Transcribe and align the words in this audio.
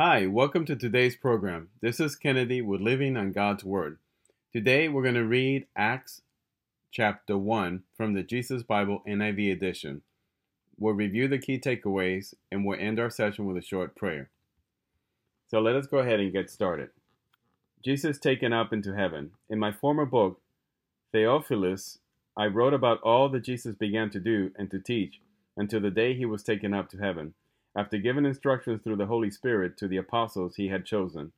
Hi, 0.00 0.28
welcome 0.28 0.64
to 0.66 0.76
today's 0.76 1.16
program. 1.16 1.70
This 1.80 1.98
is 1.98 2.14
Kennedy 2.14 2.62
with 2.62 2.80
Living 2.80 3.16
on 3.16 3.32
God's 3.32 3.64
Word. 3.64 3.98
Today 4.52 4.88
we're 4.88 5.02
going 5.02 5.16
to 5.16 5.24
read 5.24 5.66
Acts 5.74 6.22
chapter 6.92 7.36
1 7.36 7.82
from 7.96 8.14
the 8.14 8.22
Jesus 8.22 8.62
Bible 8.62 9.02
NIV 9.08 9.52
edition. 9.52 10.02
We'll 10.78 10.94
review 10.94 11.26
the 11.26 11.40
key 11.40 11.58
takeaways 11.58 12.32
and 12.52 12.64
we'll 12.64 12.78
end 12.78 13.00
our 13.00 13.10
session 13.10 13.44
with 13.44 13.56
a 13.56 13.60
short 13.60 13.96
prayer. 13.96 14.30
So 15.48 15.58
let 15.58 15.74
us 15.74 15.88
go 15.88 15.98
ahead 15.98 16.20
and 16.20 16.32
get 16.32 16.48
started. 16.48 16.90
Jesus 17.84 18.20
taken 18.20 18.52
up 18.52 18.72
into 18.72 18.94
heaven. 18.94 19.32
In 19.50 19.58
my 19.58 19.72
former 19.72 20.06
book, 20.06 20.40
Theophilus, 21.10 21.98
I 22.36 22.46
wrote 22.46 22.72
about 22.72 23.02
all 23.02 23.28
that 23.30 23.42
Jesus 23.42 23.74
began 23.74 24.10
to 24.10 24.20
do 24.20 24.52
and 24.56 24.70
to 24.70 24.78
teach 24.78 25.20
until 25.56 25.80
the 25.80 25.90
day 25.90 26.14
he 26.14 26.24
was 26.24 26.44
taken 26.44 26.72
up 26.72 26.88
to 26.90 26.98
heaven 26.98 27.34
after 27.78 27.96
giving 27.96 28.26
instructions 28.26 28.82
through 28.82 28.96
the 28.96 29.06
Holy 29.06 29.30
Spirit 29.30 29.76
to 29.76 29.86
the 29.86 29.98
apostles 29.98 30.56
he 30.56 30.66
had 30.66 30.84
chosen. 30.84 31.30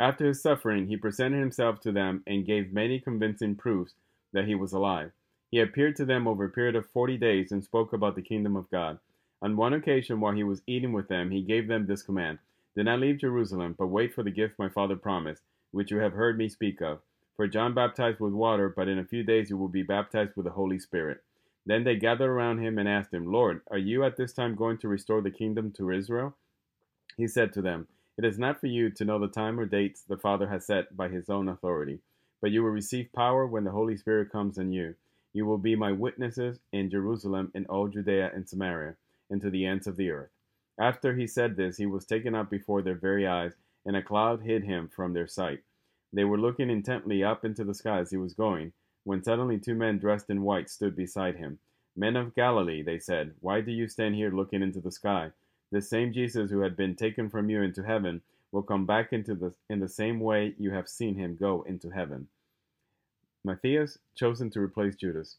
After 0.00 0.26
his 0.26 0.40
suffering, 0.40 0.86
he 0.86 0.96
presented 0.96 1.38
himself 1.38 1.80
to 1.80 1.92
them 1.92 2.22
and 2.26 2.46
gave 2.46 2.72
many 2.72 2.98
convincing 2.98 3.56
proofs 3.56 3.92
that 4.32 4.46
he 4.46 4.54
was 4.54 4.72
alive. 4.72 5.12
He 5.50 5.60
appeared 5.60 5.94
to 5.96 6.06
them 6.06 6.26
over 6.26 6.46
a 6.46 6.48
period 6.48 6.76
of 6.76 6.88
forty 6.88 7.18
days 7.18 7.52
and 7.52 7.62
spoke 7.62 7.92
about 7.92 8.14
the 8.14 8.22
kingdom 8.22 8.56
of 8.56 8.70
God. 8.70 9.00
On 9.42 9.54
one 9.54 9.74
occasion, 9.74 10.18
while 10.18 10.32
he 10.32 10.44
was 10.44 10.62
eating 10.66 10.94
with 10.94 11.08
them, 11.08 11.30
he 11.30 11.42
gave 11.42 11.68
them 11.68 11.84
this 11.84 12.02
command 12.02 12.38
Do 12.74 12.82
not 12.82 13.00
leave 13.00 13.18
Jerusalem, 13.18 13.74
but 13.78 13.88
wait 13.88 14.14
for 14.14 14.22
the 14.22 14.30
gift 14.30 14.58
my 14.58 14.70
Father 14.70 14.96
promised, 14.96 15.42
which 15.72 15.90
you 15.90 15.98
have 15.98 16.14
heard 16.14 16.38
me 16.38 16.48
speak 16.48 16.80
of. 16.80 17.00
For 17.36 17.46
John 17.46 17.74
baptized 17.74 18.18
with 18.18 18.32
water, 18.32 18.72
but 18.74 18.88
in 18.88 18.98
a 18.98 19.04
few 19.04 19.22
days 19.22 19.50
you 19.50 19.58
will 19.58 19.68
be 19.68 19.82
baptized 19.82 20.36
with 20.36 20.46
the 20.46 20.52
Holy 20.52 20.78
Spirit. 20.78 21.22
Then 21.66 21.82
they 21.82 21.96
gathered 21.96 22.30
around 22.30 22.60
him 22.60 22.78
and 22.78 22.88
asked 22.88 23.12
him, 23.12 23.30
Lord, 23.30 23.60
are 23.72 23.78
you 23.78 24.04
at 24.04 24.16
this 24.16 24.32
time 24.32 24.54
going 24.54 24.78
to 24.78 24.88
restore 24.88 25.20
the 25.20 25.32
kingdom 25.32 25.72
to 25.72 25.90
Israel? 25.90 26.36
He 27.16 27.26
said 27.26 27.52
to 27.54 27.62
them, 27.62 27.88
It 28.16 28.24
is 28.24 28.38
not 28.38 28.60
for 28.60 28.68
you 28.68 28.88
to 28.90 29.04
know 29.04 29.18
the 29.18 29.26
time 29.26 29.58
or 29.58 29.66
dates 29.66 30.02
the 30.02 30.16
Father 30.16 30.46
has 30.48 30.64
set 30.64 30.96
by 30.96 31.08
his 31.08 31.28
own 31.28 31.48
authority, 31.48 31.98
but 32.40 32.52
you 32.52 32.62
will 32.62 32.70
receive 32.70 33.12
power 33.12 33.46
when 33.46 33.64
the 33.64 33.72
Holy 33.72 33.96
Spirit 33.96 34.30
comes 34.30 34.58
on 34.58 34.72
you. 34.72 34.94
You 35.32 35.44
will 35.44 35.58
be 35.58 35.74
my 35.74 35.90
witnesses 35.90 36.60
in 36.72 36.88
Jerusalem, 36.88 37.50
in 37.52 37.66
all 37.66 37.88
Judea 37.88 38.30
and 38.32 38.48
Samaria, 38.48 38.94
and 39.28 39.40
to 39.40 39.50
the 39.50 39.66
ends 39.66 39.88
of 39.88 39.96
the 39.96 40.10
earth. 40.10 40.30
After 40.78 41.16
he 41.16 41.26
said 41.26 41.56
this, 41.56 41.78
he 41.78 41.86
was 41.86 42.06
taken 42.06 42.34
up 42.34 42.48
before 42.48 42.80
their 42.80 42.94
very 42.94 43.26
eyes, 43.26 43.54
and 43.84 43.96
a 43.96 44.02
cloud 44.02 44.42
hid 44.42 44.62
him 44.64 44.88
from 44.88 45.14
their 45.14 45.26
sight. 45.26 45.62
They 46.12 46.24
were 46.24 46.38
looking 46.38 46.70
intently 46.70 47.24
up 47.24 47.44
into 47.44 47.64
the 47.64 47.74
sky 47.74 47.98
as 47.98 48.10
he 48.10 48.16
was 48.16 48.34
going 48.34 48.72
when 49.06 49.22
suddenly 49.22 49.56
two 49.56 49.76
men 49.76 49.98
dressed 49.98 50.28
in 50.30 50.42
white 50.42 50.68
stood 50.68 50.96
beside 50.96 51.36
him. 51.36 51.60
Men 51.94 52.16
of 52.16 52.34
Galilee, 52.34 52.82
they 52.82 52.98
said, 52.98 53.34
why 53.38 53.60
do 53.60 53.70
you 53.70 53.86
stand 53.86 54.16
here 54.16 54.32
looking 54.32 54.62
into 54.62 54.80
the 54.80 54.90
sky? 54.90 55.30
The 55.70 55.80
same 55.80 56.12
Jesus 56.12 56.50
who 56.50 56.58
had 56.62 56.76
been 56.76 56.96
taken 56.96 57.30
from 57.30 57.48
you 57.48 57.62
into 57.62 57.84
heaven 57.84 58.20
will 58.50 58.64
come 58.64 58.84
back 58.84 59.12
into 59.12 59.36
the, 59.36 59.54
in 59.70 59.78
the 59.78 59.88
same 59.88 60.18
way 60.18 60.56
you 60.58 60.72
have 60.72 60.88
seen 60.88 61.14
him 61.14 61.36
go 61.38 61.62
into 61.68 61.90
heaven. 61.90 62.26
Matthias, 63.44 63.96
chosen 64.16 64.50
to 64.50 64.60
replace 64.60 64.96
Judas. 64.96 65.36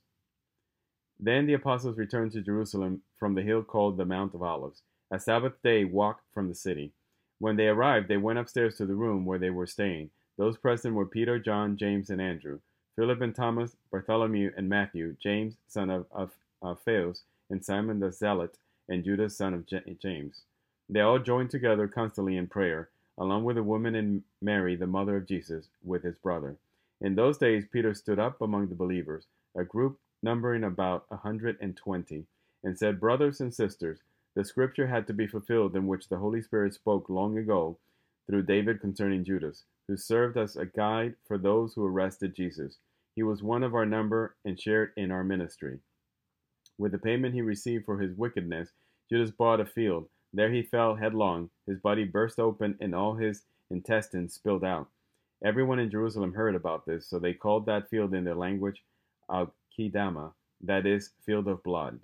Then 1.19 1.45
the 1.45 1.55
apostles 1.55 1.97
returned 1.97 2.31
to 2.31 2.41
Jerusalem 2.41 3.01
from 3.19 3.35
the 3.35 3.41
hill 3.41 3.63
called 3.63 3.97
the 3.97 4.05
Mount 4.05 4.33
of 4.33 4.41
Olives, 4.41 4.81
a 5.11 5.19
Sabbath 5.19 5.61
day 5.61 5.83
walk 5.83 6.21
from 6.33 6.47
the 6.47 6.55
city. 6.55 6.93
When 7.39 7.57
they 7.57 7.67
arrived, 7.67 8.07
they 8.07 8.15
went 8.15 8.39
upstairs 8.39 8.77
to 8.77 8.85
the 8.85 8.95
room 8.95 9.25
where 9.25 9.39
they 9.39 9.49
were 9.49 9.67
staying. 9.67 10.11
Those 10.37 10.55
present 10.55 10.95
were 10.95 11.05
Peter, 11.05 11.37
John, 11.37 11.75
James, 11.75 12.09
and 12.09 12.21
Andrew. 12.21 12.59
Philip 12.97 13.21
and 13.21 13.35
Thomas, 13.35 13.75
Bartholomew 13.91 14.53
and 14.57 14.67
Matthew, 14.67 15.15
James, 15.21 15.53
son 15.67 15.91
of, 15.91 16.07
of 16.11 16.31
and 17.47 17.63
Simon 17.63 17.99
the 17.99 18.11
Zealot, 18.11 18.57
and 18.89 19.03
Judas, 19.03 19.37
son 19.37 19.53
of 19.53 19.67
James. 20.01 20.41
They 20.89 21.01
all 21.01 21.19
joined 21.19 21.51
together 21.51 21.87
constantly 21.87 22.37
in 22.37 22.47
prayer, 22.47 22.89
along 23.15 23.43
with 23.43 23.55
the 23.55 23.61
woman 23.61 23.93
and 23.93 24.23
Mary, 24.41 24.75
the 24.75 24.87
mother 24.87 25.17
of 25.17 25.27
Jesus, 25.27 25.67
with 25.83 26.01
his 26.01 26.15
brother. 26.15 26.55
In 26.99 27.13
those 27.13 27.37
days, 27.37 27.65
Peter 27.71 27.93
stood 27.93 28.17
up 28.17 28.41
among 28.41 28.69
the 28.69 28.75
believers, 28.75 29.25
a 29.55 29.63
group 29.63 29.99
numbering 30.23 30.63
about 30.63 31.05
a 31.11 31.17
hundred 31.17 31.59
and 31.61 31.77
twenty, 31.77 32.25
and 32.63 32.79
said, 32.79 32.99
Brothers 32.99 33.39
and 33.39 33.53
sisters, 33.53 33.99
the 34.33 34.43
scripture 34.43 34.87
had 34.87 35.05
to 35.05 35.13
be 35.13 35.27
fulfilled 35.27 35.75
in 35.75 35.85
which 35.85 36.09
the 36.09 36.17
Holy 36.17 36.41
Spirit 36.41 36.73
spoke 36.73 37.09
long 37.09 37.37
ago 37.37 37.77
through 38.25 38.41
David 38.41 38.81
concerning 38.81 39.23
Judas, 39.23 39.65
who 39.87 39.97
served 39.97 40.35
as 40.35 40.55
a 40.55 40.65
guide 40.65 41.13
for 41.27 41.37
those 41.37 41.75
who 41.75 41.85
arrested 41.85 42.33
Jesus. 42.35 42.77
He 43.17 43.23
was 43.23 43.41
one 43.41 43.63
of 43.63 43.73
our 43.73 43.83
number 43.87 44.35
and 44.45 44.61
shared 44.61 44.93
in 44.95 45.09
our 45.09 45.23
ministry. 45.23 45.79
With 46.77 46.91
the 46.91 46.99
payment 46.99 47.33
he 47.33 47.41
received 47.41 47.85
for 47.85 47.97
his 47.99 48.15
wickedness, 48.15 48.73
Judas 49.09 49.31
bought 49.31 49.59
a 49.59 49.65
field. 49.65 50.07
There 50.31 50.51
he 50.51 50.61
fell 50.61 50.93
headlong. 50.93 51.49
His 51.65 51.79
body 51.79 52.03
burst 52.03 52.39
open 52.39 52.77
and 52.79 52.93
all 52.93 53.15
his 53.15 53.41
intestines 53.71 54.35
spilled 54.35 54.63
out. 54.63 54.89
Everyone 55.43 55.79
in 55.79 55.89
Jerusalem 55.89 56.33
heard 56.33 56.53
about 56.53 56.85
this, 56.85 57.07
so 57.07 57.17
they 57.17 57.33
called 57.33 57.65
that 57.65 57.89
field 57.89 58.13
in 58.13 58.23
their 58.23 58.35
language 58.35 58.83
Akeldama, 59.31 60.33
that 60.61 60.85
is, 60.85 61.09
field 61.25 61.47
of 61.47 61.63
blood. 61.63 61.99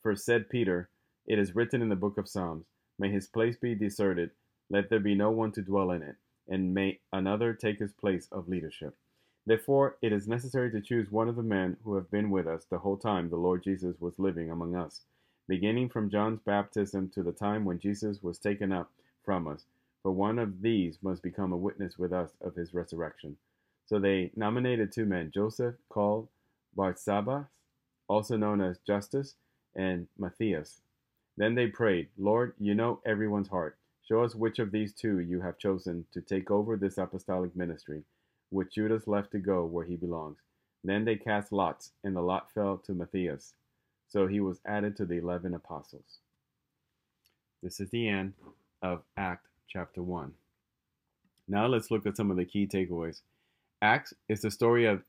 For 0.00 0.14
said 0.14 0.48
Peter, 0.48 0.90
it 1.26 1.40
is 1.40 1.56
written 1.56 1.82
in 1.82 1.88
the 1.88 1.96
book 1.96 2.18
of 2.18 2.28
Psalms, 2.28 2.66
May 3.00 3.10
his 3.10 3.26
place 3.26 3.56
be 3.56 3.74
deserted, 3.74 4.30
let 4.70 4.90
there 4.90 5.00
be 5.00 5.16
no 5.16 5.32
one 5.32 5.50
to 5.54 5.60
dwell 5.60 5.90
in 5.90 6.04
it, 6.04 6.14
and 6.46 6.72
may 6.72 7.00
another 7.12 7.52
take 7.52 7.80
his 7.80 7.92
place 7.92 8.28
of 8.30 8.48
leadership. 8.48 8.94
Therefore, 9.44 9.96
it 10.00 10.12
is 10.12 10.28
necessary 10.28 10.70
to 10.70 10.80
choose 10.80 11.10
one 11.10 11.28
of 11.28 11.34
the 11.34 11.42
men 11.42 11.76
who 11.82 11.96
have 11.96 12.10
been 12.10 12.30
with 12.30 12.46
us 12.46 12.64
the 12.64 12.78
whole 12.78 12.96
time 12.96 13.28
the 13.28 13.36
Lord 13.36 13.64
Jesus 13.64 14.00
was 14.00 14.18
living 14.18 14.50
among 14.50 14.76
us, 14.76 15.00
beginning 15.48 15.88
from 15.88 16.10
John's 16.10 16.38
baptism 16.40 17.10
to 17.10 17.24
the 17.24 17.32
time 17.32 17.64
when 17.64 17.80
Jesus 17.80 18.22
was 18.22 18.38
taken 18.38 18.72
up 18.72 18.92
from 19.24 19.48
us. 19.48 19.64
For 20.02 20.12
one 20.12 20.38
of 20.38 20.62
these 20.62 20.98
must 21.02 21.22
become 21.22 21.52
a 21.52 21.56
witness 21.56 21.98
with 21.98 22.12
us 22.12 22.30
of 22.40 22.54
his 22.54 22.72
resurrection. 22.72 23.36
So 23.86 23.98
they 23.98 24.30
nominated 24.36 24.92
two 24.92 25.06
men, 25.06 25.32
Joseph, 25.34 25.74
called 25.88 26.28
Barsabbas, 26.76 27.46
also 28.08 28.36
known 28.36 28.60
as 28.60 28.78
Justus, 28.86 29.34
and 29.74 30.06
Matthias. 30.18 30.82
Then 31.36 31.56
they 31.56 31.66
prayed, 31.66 32.08
Lord, 32.16 32.54
you 32.60 32.74
know 32.74 33.00
everyone's 33.04 33.48
heart. 33.48 33.76
Show 34.08 34.22
us 34.22 34.34
which 34.36 34.60
of 34.60 34.70
these 34.70 34.92
two 34.92 35.18
you 35.18 35.40
have 35.40 35.58
chosen 35.58 36.06
to 36.12 36.20
take 36.20 36.50
over 36.50 36.76
this 36.76 36.98
apostolic 36.98 37.56
ministry 37.56 38.04
which 38.52 38.74
Judas 38.74 39.06
left 39.06 39.32
to 39.32 39.38
go 39.38 39.64
where 39.64 39.86
he 39.86 39.96
belongs. 39.96 40.38
Then 40.84 41.04
they 41.04 41.16
cast 41.16 41.52
lots, 41.52 41.92
and 42.04 42.14
the 42.14 42.20
lot 42.22 42.52
fell 42.52 42.78
to 42.86 42.92
Matthias. 42.92 43.54
So 44.08 44.26
he 44.26 44.40
was 44.40 44.60
added 44.66 44.96
to 44.96 45.06
the 45.06 45.18
eleven 45.18 45.54
apostles. 45.54 46.18
This 47.62 47.80
is 47.80 47.90
the 47.90 48.08
end 48.08 48.34
of 48.82 49.02
Act 49.16 49.46
chapter 49.68 50.02
1. 50.02 50.32
Now 51.48 51.66
let's 51.66 51.90
look 51.90 52.06
at 52.06 52.16
some 52.16 52.30
of 52.30 52.36
the 52.36 52.44
key 52.44 52.66
takeaways. 52.66 53.22
Acts 53.80 54.14
is 54.28 54.42
the 54.42 54.50
story 54.50 54.86
of, 54.86 55.02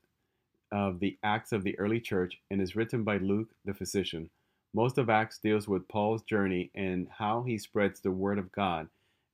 of 0.71 0.99
the 0.99 1.17
Acts 1.23 1.51
of 1.51 1.63
the 1.63 1.77
early 1.79 1.99
church 1.99 2.39
and 2.51 2.61
is 2.61 2.75
written 2.75 3.03
by 3.03 3.17
Luke 3.17 3.49
the 3.65 3.73
physician. 3.73 4.29
Most 4.73 4.97
of 4.97 5.09
Acts 5.09 5.39
deals 5.39 5.67
with 5.67 5.87
Paul's 5.87 6.23
journey 6.23 6.71
and 6.75 7.07
how 7.17 7.43
he 7.43 7.57
spreads 7.57 7.99
the 7.99 8.11
word 8.11 8.39
of 8.39 8.51
God 8.51 8.87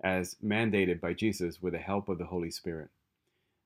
as 0.04 0.36
mandated 0.44 1.02
by 1.02 1.14
Jesus 1.14 1.62
with 1.62 1.74
the 1.74 1.80
help 1.80 2.10
of 2.10 2.18
the 2.18 2.26
Holy 2.26 2.52
Spirit. 2.52 2.90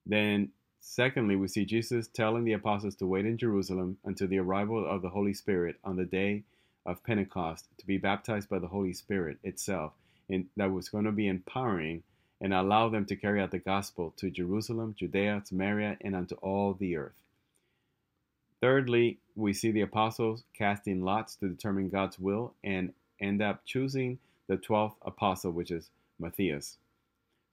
Then, 0.06 0.50
secondly, 0.82 1.36
we 1.36 1.48
see 1.48 1.66
Jesus 1.66 2.08
telling 2.08 2.44
the 2.44 2.54
apostles 2.54 2.96
to 2.96 3.08
wait 3.08 3.26
in 3.26 3.38
Jerusalem 3.38 3.98
until 4.04 4.28
the 4.28 4.40
arrival 4.40 4.86
of 4.86 5.02
the 5.02 5.10
Holy 5.10 5.34
Spirit 5.34 5.78
on 5.84 5.96
the 5.96 6.06
day 6.06 6.44
of 6.86 7.04
Pentecost 7.04 7.68
to 7.78 7.88
be 7.88 7.98
baptized 7.98 8.50
by 8.50 8.60
the 8.60 8.68
Holy 8.68 8.94
Spirit 8.94 9.38
itself, 9.44 9.94
and 10.30 10.48
that 10.58 10.72
was 10.72 10.90
going 10.90 11.06
to 11.06 11.12
be 11.12 11.28
empowering 11.28 12.04
and 12.42 12.54
allow 12.54 12.90
them 12.90 13.06
to 13.06 13.16
carry 13.16 13.42
out 13.42 13.52
the 13.52 13.60
gospel 13.60 14.14
to 14.18 14.30
Jerusalem, 14.30 14.96
Judea, 14.98 15.44
Samaria, 15.46 15.98
and 16.02 16.16
unto 16.16 16.36
all 16.36 16.74
the 16.74 16.98
earth. 16.98 17.16
Thirdly, 18.60 19.20
we 19.36 19.54
see 19.54 19.72
the 19.72 19.82
apostles 19.82 20.44
casting 20.54 21.04
lots 21.04 21.36
to 21.38 21.48
determine 21.48 21.90
God's 21.90 22.20
will 22.20 22.54
and 22.64 22.94
end 23.20 23.42
up 23.42 23.66
choosing 23.66 24.20
the 24.48 24.58
12th 24.58 24.96
apostle, 25.04 25.52
which 25.52 25.72
is 25.72 25.90
Matthias. 26.20 26.78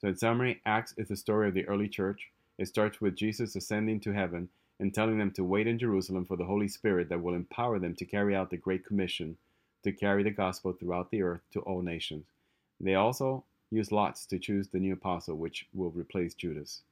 So, 0.00 0.08
in 0.08 0.17
summary, 0.17 0.61
Acts 0.64 0.94
is 0.96 1.08
the 1.08 1.17
story 1.17 1.49
of 1.49 1.55
the 1.55 1.67
early 1.69 1.88
church. 1.88 2.31
It 2.61 2.69
starts 2.69 3.01
with 3.01 3.17
Jesus 3.17 3.57
ascending 3.57 4.01
to 4.01 4.12
heaven 4.12 4.51
and 4.79 4.93
telling 4.93 5.17
them 5.17 5.31
to 5.31 5.43
wait 5.43 5.67
in 5.67 5.79
Jerusalem 5.79 6.27
for 6.27 6.37
the 6.37 6.45
Holy 6.45 6.69
Spirit 6.69 7.09
that 7.09 7.23
will 7.23 7.33
empower 7.33 7.79
them 7.79 7.95
to 7.95 8.05
carry 8.05 8.37
out 8.37 8.51
the 8.51 8.59
Great 8.59 8.85
Commission 8.85 9.39
to 9.83 9.93
carry 9.93 10.23
the 10.23 10.31
gospel 10.31 10.75
throughout 10.75 11.11
the 11.11 11.23
earth 11.23 11.41
to 11.55 11.61
all 11.61 11.81
nations. 11.81 12.27
They 12.79 12.97
also 12.97 13.45
use 13.71 13.91
lots 13.91 14.27
to 14.27 14.39
choose 14.39 14.69
the 14.69 14.79
new 14.79 14.93
apostle, 14.93 15.37
which 15.37 15.69
will 15.73 15.91
replace 15.93 16.35
Judas. 16.35 16.83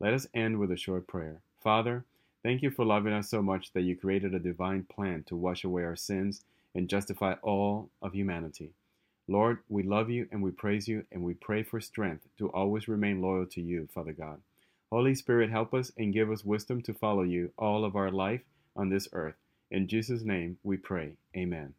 Let 0.00 0.12
us 0.12 0.26
end 0.34 0.58
with 0.58 0.72
a 0.72 0.76
short 0.76 1.06
prayer. 1.06 1.36
Father, 1.62 2.04
thank 2.42 2.60
you 2.62 2.72
for 2.72 2.84
loving 2.84 3.12
us 3.12 3.28
so 3.28 3.40
much 3.40 3.72
that 3.74 3.82
you 3.82 3.94
created 3.94 4.34
a 4.34 4.40
divine 4.40 4.88
plan 4.92 5.22
to 5.28 5.36
wash 5.36 5.62
away 5.62 5.84
our 5.84 5.94
sins 5.94 6.40
and 6.74 6.88
justify 6.88 7.34
all 7.42 7.90
of 8.02 8.12
humanity. 8.12 8.72
Lord, 9.28 9.58
we 9.68 9.84
love 9.84 10.10
you 10.10 10.26
and 10.32 10.42
we 10.42 10.50
praise 10.50 10.88
you 10.88 11.04
and 11.12 11.22
we 11.22 11.34
pray 11.34 11.62
for 11.62 11.80
strength 11.80 12.26
to 12.38 12.48
always 12.48 12.88
remain 12.88 13.22
loyal 13.22 13.46
to 13.46 13.60
you, 13.60 13.88
Father 13.94 14.12
God. 14.12 14.40
Holy 14.96 15.14
Spirit, 15.14 15.50
help 15.50 15.74
us 15.74 15.92
and 15.98 16.14
give 16.14 16.30
us 16.30 16.42
wisdom 16.42 16.80
to 16.80 16.94
follow 16.94 17.22
you 17.22 17.52
all 17.58 17.84
of 17.84 17.96
our 17.96 18.10
life 18.10 18.40
on 18.74 18.88
this 18.88 19.06
earth. 19.12 19.34
In 19.70 19.88
Jesus' 19.88 20.22
name 20.22 20.56
we 20.62 20.78
pray. 20.78 21.18
Amen. 21.36 21.74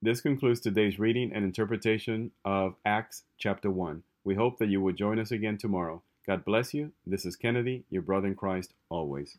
This 0.00 0.22
concludes 0.22 0.60
today's 0.60 0.98
reading 0.98 1.32
and 1.34 1.44
interpretation 1.44 2.30
of 2.46 2.76
Acts 2.82 3.24
chapter 3.36 3.70
1. 3.70 4.02
We 4.24 4.36
hope 4.36 4.56
that 4.56 4.70
you 4.70 4.80
will 4.80 4.94
join 4.94 5.18
us 5.18 5.32
again 5.32 5.58
tomorrow. 5.58 6.02
God 6.26 6.46
bless 6.46 6.72
you. 6.72 6.92
This 7.06 7.26
is 7.26 7.36
Kennedy, 7.36 7.84
your 7.90 8.00
brother 8.00 8.28
in 8.28 8.34
Christ, 8.34 8.72
always. 8.88 9.36